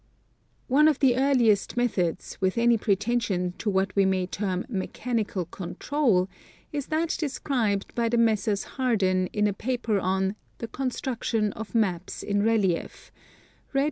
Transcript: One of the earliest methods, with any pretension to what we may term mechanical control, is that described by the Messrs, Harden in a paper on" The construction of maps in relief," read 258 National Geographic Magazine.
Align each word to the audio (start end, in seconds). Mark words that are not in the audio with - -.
One 0.67 0.87
of 0.87 0.97
the 0.97 1.15
earliest 1.15 1.77
methods, 1.77 2.35
with 2.41 2.57
any 2.57 2.75
pretension 2.75 3.53
to 3.59 3.69
what 3.69 3.95
we 3.95 4.03
may 4.03 4.25
term 4.25 4.65
mechanical 4.67 5.45
control, 5.45 6.27
is 6.71 6.87
that 6.87 7.15
described 7.19 7.93
by 7.93 8.09
the 8.09 8.17
Messrs, 8.17 8.63
Harden 8.63 9.27
in 9.27 9.45
a 9.45 9.53
paper 9.53 9.99
on" 9.99 10.35
The 10.57 10.69
construction 10.69 11.53
of 11.53 11.75
maps 11.75 12.23
in 12.23 12.39
relief," 12.41 12.49
read 12.49 12.49
258 12.51 12.73
National 12.73 12.99
Geographic 12.99 13.73
Magazine. 13.73 13.79